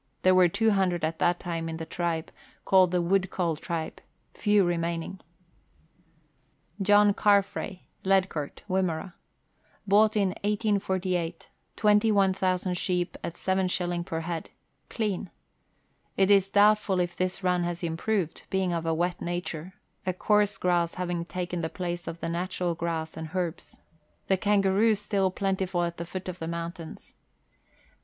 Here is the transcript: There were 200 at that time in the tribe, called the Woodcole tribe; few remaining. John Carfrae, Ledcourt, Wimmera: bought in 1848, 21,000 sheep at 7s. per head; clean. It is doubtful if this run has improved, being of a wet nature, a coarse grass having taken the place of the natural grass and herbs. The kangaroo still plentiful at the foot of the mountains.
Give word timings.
There 0.23 0.33
were 0.33 0.47
200 0.49 1.05
at 1.05 1.19
that 1.19 1.39
time 1.39 1.69
in 1.69 1.77
the 1.77 1.85
tribe, 1.85 2.31
called 2.65 2.89
the 2.89 3.03
Woodcole 3.03 3.55
tribe; 3.55 4.01
few 4.33 4.63
remaining. 4.63 5.19
John 6.81 7.13
Carfrae, 7.13 7.81
Ledcourt, 8.03 8.63
Wimmera: 8.67 9.13
bought 9.85 10.15
in 10.17 10.29
1848, 10.43 11.51
21,000 11.75 12.73
sheep 12.75 13.15
at 13.23 13.35
7s. 13.35 14.03
per 14.03 14.21
head; 14.21 14.49
clean. 14.89 15.29
It 16.17 16.31
is 16.31 16.49
doubtful 16.49 16.99
if 16.99 17.15
this 17.15 17.43
run 17.43 17.63
has 17.63 17.83
improved, 17.83 18.41
being 18.49 18.73
of 18.73 18.87
a 18.87 18.95
wet 18.95 19.21
nature, 19.21 19.75
a 20.07 20.13
coarse 20.13 20.57
grass 20.57 20.95
having 20.95 21.25
taken 21.25 21.61
the 21.61 21.69
place 21.69 22.07
of 22.07 22.21
the 22.21 22.29
natural 22.29 22.73
grass 22.73 23.15
and 23.15 23.29
herbs. 23.35 23.77
The 24.29 24.37
kangaroo 24.37 24.95
still 24.95 25.29
plentiful 25.29 25.83
at 25.83 25.97
the 25.97 26.07
foot 26.07 26.27
of 26.27 26.39
the 26.39 26.47
mountains. 26.47 27.13